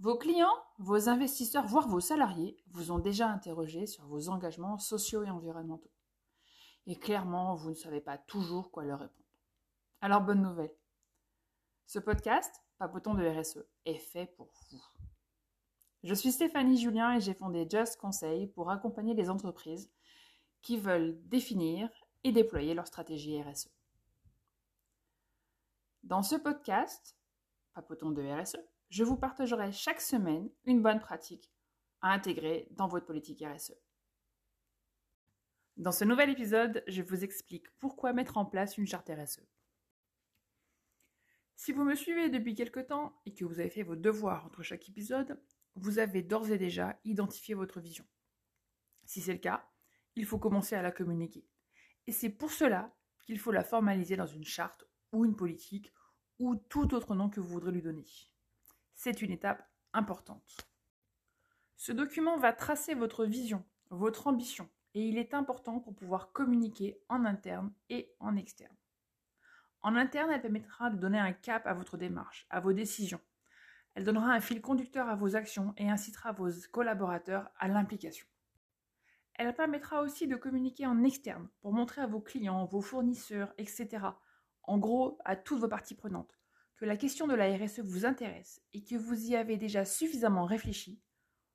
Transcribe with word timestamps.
Vos 0.00 0.16
clients, 0.16 0.64
vos 0.78 1.08
investisseurs, 1.08 1.66
voire 1.66 1.88
vos 1.88 1.98
salariés 1.98 2.56
vous 2.68 2.92
ont 2.92 3.00
déjà 3.00 3.28
interrogé 3.28 3.86
sur 3.86 4.06
vos 4.06 4.28
engagements 4.28 4.78
sociaux 4.78 5.24
et 5.24 5.30
environnementaux. 5.30 5.90
Et 6.86 6.94
clairement, 6.94 7.56
vous 7.56 7.70
ne 7.70 7.74
savez 7.74 8.00
pas 8.00 8.16
toujours 8.16 8.70
quoi 8.70 8.84
leur 8.84 9.00
répondre. 9.00 9.28
Alors 10.00 10.20
bonne 10.20 10.42
nouvelle. 10.42 10.72
Ce 11.86 11.98
podcast, 11.98 12.62
Papoton 12.78 13.14
de 13.14 13.26
RSE, 13.26 13.64
est 13.86 13.98
fait 13.98 14.26
pour 14.36 14.52
vous. 14.70 14.84
Je 16.04 16.14
suis 16.14 16.30
Stéphanie 16.30 16.78
Julien 16.78 17.16
et 17.16 17.20
j'ai 17.20 17.34
fondé 17.34 17.66
Just 17.68 17.96
Conseil 17.96 18.46
pour 18.46 18.70
accompagner 18.70 19.14
les 19.14 19.28
entreprises 19.28 19.90
qui 20.62 20.76
veulent 20.76 21.18
définir 21.24 21.90
et 22.22 22.30
déployer 22.30 22.72
leur 22.72 22.86
stratégie 22.86 23.42
RSE. 23.42 23.68
Dans 26.04 26.22
ce 26.22 26.36
podcast, 26.36 27.18
Papoton 27.74 28.12
de 28.12 28.22
RSE, 28.22 28.58
je 28.90 29.04
vous 29.04 29.16
partagerai 29.16 29.72
chaque 29.72 30.00
semaine 30.00 30.50
une 30.64 30.82
bonne 30.82 31.00
pratique 31.00 31.52
à 32.00 32.12
intégrer 32.12 32.68
dans 32.70 32.88
votre 32.88 33.06
politique 33.06 33.44
RSE. 33.44 33.74
Dans 35.76 35.92
ce 35.92 36.04
nouvel 36.04 36.30
épisode, 36.30 36.82
je 36.88 37.02
vous 37.02 37.22
explique 37.22 37.70
pourquoi 37.78 38.12
mettre 38.12 38.36
en 38.36 38.44
place 38.44 38.78
une 38.78 38.86
charte 38.86 39.10
RSE. 39.10 39.46
Si 41.54 41.72
vous 41.72 41.84
me 41.84 41.94
suivez 41.94 42.30
depuis 42.30 42.54
quelque 42.54 42.80
temps 42.80 43.20
et 43.26 43.34
que 43.34 43.44
vous 43.44 43.60
avez 43.60 43.68
fait 43.68 43.82
vos 43.82 43.96
devoirs 43.96 44.46
entre 44.46 44.62
chaque 44.62 44.88
épisode, 44.88 45.40
vous 45.74 45.98
avez 45.98 46.22
d'ores 46.22 46.50
et 46.50 46.58
déjà 46.58 46.98
identifié 47.04 47.54
votre 47.54 47.80
vision. 47.80 48.06
Si 49.04 49.20
c'est 49.20 49.32
le 49.32 49.38
cas, 49.38 49.68
il 50.16 50.24
faut 50.24 50.38
commencer 50.38 50.74
à 50.74 50.82
la 50.82 50.92
communiquer. 50.92 51.46
Et 52.06 52.12
c'est 52.12 52.30
pour 52.30 52.50
cela 52.50 52.94
qu'il 53.24 53.38
faut 53.38 53.52
la 53.52 53.64
formaliser 53.64 54.16
dans 54.16 54.26
une 54.26 54.44
charte 54.44 54.84
ou 55.12 55.24
une 55.24 55.36
politique 55.36 55.92
ou 56.38 56.56
tout 56.56 56.94
autre 56.94 57.14
nom 57.14 57.28
que 57.28 57.40
vous 57.40 57.48
voudrez 57.48 57.72
lui 57.72 57.82
donner. 57.82 58.06
C'est 59.00 59.22
une 59.22 59.30
étape 59.30 59.64
importante. 59.92 60.56
Ce 61.76 61.92
document 61.92 62.36
va 62.36 62.52
tracer 62.52 62.94
votre 62.94 63.24
vision, 63.24 63.64
votre 63.90 64.26
ambition, 64.26 64.68
et 64.92 65.06
il 65.06 65.18
est 65.18 65.34
important 65.34 65.78
pour 65.78 65.94
pouvoir 65.94 66.32
communiquer 66.32 67.00
en 67.08 67.24
interne 67.24 67.72
et 67.90 68.12
en 68.18 68.34
externe. 68.34 68.74
En 69.82 69.94
interne, 69.94 70.32
elle 70.32 70.42
permettra 70.42 70.90
de 70.90 70.96
donner 70.96 71.20
un 71.20 71.32
cap 71.32 71.64
à 71.68 71.74
votre 71.74 71.96
démarche, 71.96 72.48
à 72.50 72.58
vos 72.58 72.72
décisions. 72.72 73.20
Elle 73.94 74.02
donnera 74.02 74.32
un 74.32 74.40
fil 74.40 74.60
conducteur 74.60 75.08
à 75.08 75.14
vos 75.14 75.36
actions 75.36 75.74
et 75.76 75.88
incitera 75.88 76.32
vos 76.32 76.50
collaborateurs 76.72 77.52
à 77.60 77.68
l'implication. 77.68 78.26
Elle 79.34 79.54
permettra 79.54 80.02
aussi 80.02 80.26
de 80.26 80.34
communiquer 80.34 80.88
en 80.88 81.04
externe 81.04 81.48
pour 81.60 81.72
montrer 81.72 82.00
à 82.00 82.08
vos 82.08 82.20
clients, 82.20 82.64
vos 82.64 82.82
fournisseurs, 82.82 83.54
etc., 83.58 84.06
en 84.64 84.78
gros 84.78 85.20
à 85.24 85.36
toutes 85.36 85.60
vos 85.60 85.68
parties 85.68 85.94
prenantes, 85.94 86.37
que 86.78 86.84
la 86.84 86.96
question 86.96 87.26
de 87.26 87.34
la 87.34 87.54
RSE 87.56 87.80
vous 87.80 88.06
intéresse 88.06 88.62
et 88.72 88.84
que 88.84 88.94
vous 88.94 89.26
y 89.26 89.36
avez 89.36 89.56
déjà 89.56 89.84
suffisamment 89.84 90.44
réfléchi 90.44 91.02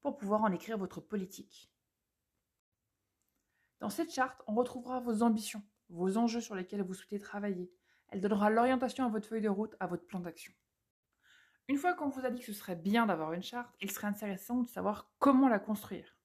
pour 0.00 0.16
pouvoir 0.16 0.42
en 0.42 0.52
écrire 0.52 0.78
votre 0.78 1.00
politique. 1.00 1.72
Dans 3.80 3.90
cette 3.90 4.12
charte, 4.12 4.40
on 4.46 4.54
retrouvera 4.54 5.00
vos 5.00 5.22
ambitions, 5.22 5.62
vos 5.88 6.16
enjeux 6.16 6.40
sur 6.40 6.54
lesquels 6.54 6.82
vous 6.82 6.94
souhaitez 6.94 7.18
travailler. 7.18 7.70
Elle 8.08 8.20
donnera 8.20 8.48
l'orientation 8.48 9.04
à 9.04 9.08
votre 9.08 9.28
feuille 9.28 9.42
de 9.42 9.48
route, 9.48 9.74
à 9.80 9.88
votre 9.88 10.06
plan 10.06 10.20
d'action. 10.20 10.52
Une 11.66 11.76
fois 11.76 11.94
qu'on 11.94 12.08
vous 12.08 12.24
a 12.24 12.30
dit 12.30 12.40
que 12.40 12.46
ce 12.46 12.52
serait 12.52 12.76
bien 12.76 13.06
d'avoir 13.06 13.32
une 13.32 13.42
charte, 13.42 13.74
il 13.80 13.90
serait 13.90 14.06
intéressant 14.06 14.62
de 14.62 14.68
savoir 14.68 15.10
comment 15.18 15.48
la 15.48 15.58
construire. 15.58 16.16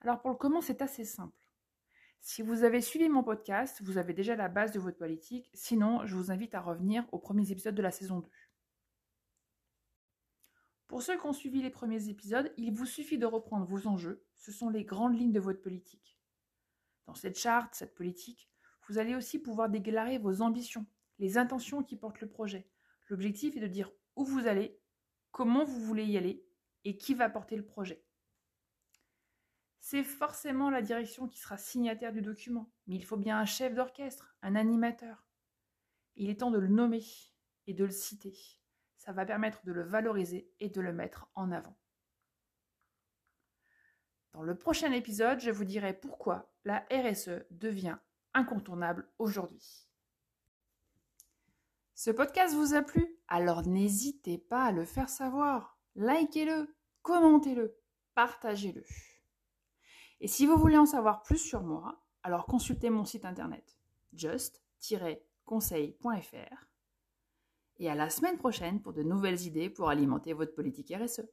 Alors 0.00 0.20
pour 0.20 0.30
le 0.30 0.36
comment, 0.36 0.60
c'est 0.60 0.82
assez 0.82 1.04
simple. 1.04 1.41
Si 2.24 2.40
vous 2.40 2.62
avez 2.62 2.80
suivi 2.80 3.08
mon 3.08 3.24
podcast, 3.24 3.82
vous 3.82 3.98
avez 3.98 4.14
déjà 4.14 4.36
la 4.36 4.48
base 4.48 4.70
de 4.70 4.78
votre 4.78 4.96
politique. 4.96 5.50
Sinon, 5.54 6.06
je 6.06 6.14
vous 6.14 6.30
invite 6.30 6.54
à 6.54 6.60
revenir 6.60 7.04
aux 7.10 7.18
premiers 7.18 7.50
épisodes 7.50 7.74
de 7.74 7.82
la 7.82 7.90
saison 7.90 8.20
2. 8.20 8.30
Pour 10.86 11.02
ceux 11.02 11.18
qui 11.18 11.26
ont 11.26 11.32
suivi 11.32 11.60
les 11.62 11.68
premiers 11.68 12.08
épisodes, 12.08 12.52
il 12.56 12.72
vous 12.72 12.86
suffit 12.86 13.18
de 13.18 13.26
reprendre 13.26 13.66
vos 13.66 13.88
enjeux. 13.88 14.24
Ce 14.36 14.52
sont 14.52 14.70
les 14.70 14.84
grandes 14.84 15.18
lignes 15.18 15.32
de 15.32 15.40
votre 15.40 15.60
politique. 15.60 16.16
Dans 17.06 17.16
cette 17.16 17.36
charte, 17.36 17.74
cette 17.74 17.96
politique, 17.96 18.48
vous 18.86 18.98
allez 18.98 19.16
aussi 19.16 19.40
pouvoir 19.40 19.68
déclarer 19.68 20.18
vos 20.18 20.42
ambitions, 20.42 20.86
les 21.18 21.38
intentions 21.38 21.82
qui 21.82 21.96
portent 21.96 22.20
le 22.20 22.28
projet. 22.28 22.68
L'objectif 23.08 23.56
est 23.56 23.60
de 23.60 23.66
dire 23.66 23.90
où 24.14 24.24
vous 24.24 24.46
allez, 24.46 24.78
comment 25.32 25.64
vous 25.64 25.80
voulez 25.80 26.04
y 26.04 26.16
aller 26.16 26.46
et 26.84 26.96
qui 26.96 27.14
va 27.14 27.28
porter 27.28 27.56
le 27.56 27.66
projet. 27.66 28.04
C'est 29.92 30.04
forcément 30.04 30.70
la 30.70 30.80
direction 30.80 31.28
qui 31.28 31.38
sera 31.38 31.58
signataire 31.58 32.14
du 32.14 32.22
document, 32.22 32.72
mais 32.86 32.96
il 32.96 33.04
faut 33.04 33.18
bien 33.18 33.38
un 33.38 33.44
chef 33.44 33.74
d'orchestre, 33.74 34.34
un 34.40 34.56
animateur. 34.56 35.26
Il 36.16 36.30
est 36.30 36.40
temps 36.40 36.50
de 36.50 36.58
le 36.58 36.68
nommer 36.68 37.04
et 37.66 37.74
de 37.74 37.84
le 37.84 37.90
citer. 37.90 38.34
Ça 38.96 39.12
va 39.12 39.26
permettre 39.26 39.66
de 39.66 39.72
le 39.72 39.82
valoriser 39.82 40.50
et 40.60 40.70
de 40.70 40.80
le 40.80 40.94
mettre 40.94 41.30
en 41.34 41.52
avant. 41.52 41.76
Dans 44.32 44.42
le 44.42 44.56
prochain 44.56 44.92
épisode, 44.92 45.40
je 45.40 45.50
vous 45.50 45.66
dirai 45.66 45.92
pourquoi 45.92 46.54
la 46.64 46.86
RSE 46.90 47.44
devient 47.50 47.98
incontournable 48.32 49.12
aujourd'hui. 49.18 49.90
Ce 51.94 52.10
podcast 52.10 52.54
vous 52.54 52.72
a 52.72 52.80
plu? 52.80 53.18
Alors 53.28 53.66
n'hésitez 53.66 54.38
pas 54.38 54.64
à 54.64 54.72
le 54.72 54.86
faire 54.86 55.10
savoir. 55.10 55.78
Likez-le, 55.96 56.74
commentez-le, 57.02 57.78
partagez-le. 58.14 58.86
Et 60.22 60.28
si 60.28 60.46
vous 60.46 60.56
voulez 60.56 60.78
en 60.78 60.86
savoir 60.86 61.24
plus 61.24 61.38
sur 61.38 61.64
moi, 61.64 62.00
alors 62.22 62.46
consultez 62.46 62.90
mon 62.90 63.04
site 63.04 63.24
internet 63.24 63.76
just-conseil.fr. 64.14 66.68
Et 67.78 67.90
à 67.90 67.96
la 67.96 68.08
semaine 68.08 68.38
prochaine 68.38 68.80
pour 68.80 68.92
de 68.92 69.02
nouvelles 69.02 69.42
idées 69.42 69.68
pour 69.68 69.88
alimenter 69.88 70.32
votre 70.32 70.54
politique 70.54 70.94
RSE. 70.96 71.28